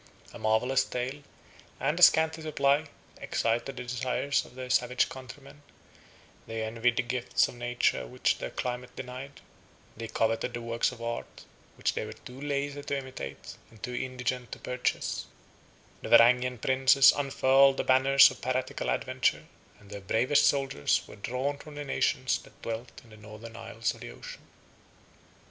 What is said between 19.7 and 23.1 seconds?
and their bravest soldiers were drawn from the nations that dwelt